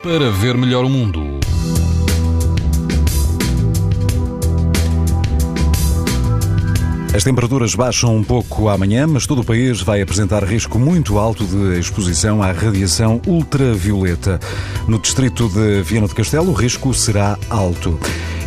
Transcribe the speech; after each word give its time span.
para 0.00 0.30
ver 0.30 0.56
melhor 0.56 0.84
o 0.84 0.88
mundo. 0.88 1.40
As 7.12 7.24
temperaturas 7.24 7.74
baixam 7.74 8.14
um 8.14 8.22
pouco 8.22 8.68
amanhã, 8.68 9.08
mas 9.08 9.26
todo 9.26 9.40
o 9.40 9.44
país 9.44 9.80
vai 9.80 10.00
apresentar 10.00 10.44
risco 10.44 10.78
muito 10.78 11.18
alto 11.18 11.44
de 11.44 11.80
exposição 11.80 12.40
à 12.40 12.52
radiação 12.52 13.20
ultravioleta. 13.26 14.38
No 14.86 15.00
distrito 15.00 15.48
de 15.48 15.82
Viana 15.82 16.06
do 16.06 16.14
Castelo, 16.14 16.50
o 16.50 16.54
risco 16.54 16.94
será 16.94 17.36
alto. 17.50 17.98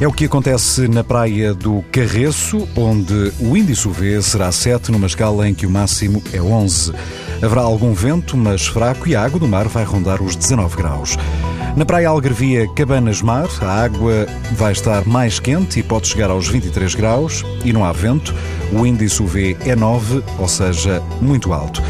É 0.00 0.06
o 0.06 0.12
que 0.12 0.26
acontece 0.26 0.86
na 0.86 1.02
praia 1.02 1.52
do 1.52 1.82
Carreço, 1.90 2.68
onde 2.76 3.32
o 3.40 3.56
índice 3.56 3.88
UV 3.88 4.22
será 4.22 4.52
7, 4.52 4.92
numa 4.92 5.08
escala 5.08 5.48
em 5.48 5.54
que 5.54 5.66
o 5.66 5.70
máximo 5.70 6.22
é 6.32 6.40
11. 6.40 6.92
Haverá 7.42 7.62
algum 7.62 7.94
vento, 7.94 8.36
mas 8.36 8.66
fraco, 8.66 9.08
e 9.08 9.16
a 9.16 9.22
água 9.22 9.40
do 9.40 9.48
mar 9.48 9.66
vai 9.66 9.82
rondar 9.82 10.22
os 10.22 10.36
19 10.36 10.76
graus. 10.76 11.16
Na 11.74 11.86
praia 11.86 12.08
Algarvia 12.08 12.68
Cabanas 12.74 13.22
Mar, 13.22 13.48
a 13.62 13.82
água 13.82 14.26
vai 14.52 14.72
estar 14.72 15.06
mais 15.06 15.38
quente 15.38 15.80
e 15.80 15.82
pode 15.82 16.08
chegar 16.08 16.28
aos 16.28 16.48
23 16.48 16.94
graus 16.94 17.44
e 17.64 17.72
não 17.72 17.84
há 17.84 17.92
vento. 17.92 18.34
O 18.72 18.84
índice 18.84 19.22
UV 19.22 19.56
é 19.60 19.74
9, 19.74 20.22
ou 20.38 20.48
seja, 20.48 21.02
muito 21.20 21.52
alto. 21.52 21.82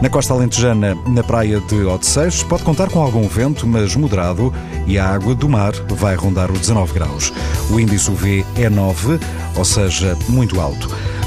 Na 0.00 0.08
costa 0.08 0.34
alentejana, 0.34 0.96
na 1.06 1.22
praia 1.22 1.60
de 1.60 1.84
Odeceiros, 1.84 2.42
pode 2.42 2.62
contar 2.62 2.88
com 2.90 3.00
algum 3.00 3.26
vento, 3.26 3.66
mas 3.66 3.96
moderado, 3.96 4.52
e 4.86 4.98
a 4.98 5.08
água 5.08 5.34
do 5.34 5.48
mar 5.48 5.72
vai 5.90 6.14
rondar 6.14 6.50
os 6.50 6.60
19 6.60 6.92
graus. 6.92 7.32
O 7.70 7.80
índice 7.80 8.10
UV 8.10 8.44
é 8.56 8.68
9, 8.68 9.18
ou 9.56 9.64
seja, 9.64 10.16
muito 10.28 10.60
alto. 10.60 10.88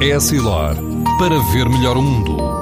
Essilor, 0.00 0.76
para 1.18 1.40
ver 1.52 1.68
melhor 1.68 1.96
o 1.96 2.02
mundo. 2.02 2.57